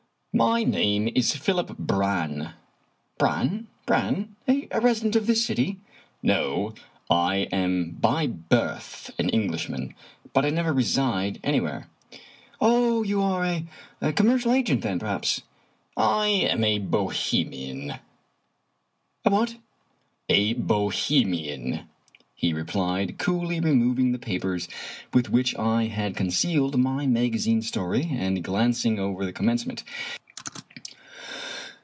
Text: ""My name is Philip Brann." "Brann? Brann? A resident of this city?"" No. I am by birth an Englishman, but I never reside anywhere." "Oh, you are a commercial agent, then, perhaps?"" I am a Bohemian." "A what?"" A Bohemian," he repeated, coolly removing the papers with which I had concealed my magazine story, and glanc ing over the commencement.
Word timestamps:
""My 0.41 0.63
name 0.63 1.09
is 1.13 1.35
Philip 1.35 1.77
Brann." 1.77 2.53
"Brann? 3.19 3.67
Brann? 3.85 4.37
A 4.47 4.69
resident 4.79 5.15
of 5.17 5.27
this 5.27 5.45
city?"" 5.45 5.81
No. 6.23 6.73
I 7.09 7.49
am 7.51 7.97
by 7.99 8.27
birth 8.27 9.11
an 9.19 9.27
Englishman, 9.29 9.93
but 10.33 10.45
I 10.45 10.49
never 10.49 10.71
reside 10.73 11.39
anywhere." 11.43 11.89
"Oh, 12.61 13.03
you 13.03 13.21
are 13.21 13.63
a 14.01 14.13
commercial 14.13 14.53
agent, 14.53 14.81
then, 14.83 14.99
perhaps?"" 14.99 15.41
I 15.97 16.27
am 16.27 16.63
a 16.63 16.79
Bohemian." 16.79 17.95
"A 19.25 19.29
what?"" 19.29 19.57
A 20.29 20.53
Bohemian," 20.53 21.81
he 22.33 22.53
repeated, 22.53 23.17
coolly 23.19 23.59
removing 23.59 24.11
the 24.13 24.17
papers 24.17 24.67
with 25.13 25.29
which 25.29 25.55
I 25.57 25.85
had 25.87 26.15
concealed 26.15 26.79
my 26.79 27.05
magazine 27.05 27.61
story, 27.61 28.07
and 28.13 28.43
glanc 28.43 28.83
ing 28.85 28.97
over 28.97 29.23
the 29.25 29.33
commencement. 29.33 29.83